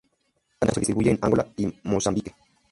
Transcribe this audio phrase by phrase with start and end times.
[0.03, 2.33] En África, se distribuye en Angola, y Mozambique.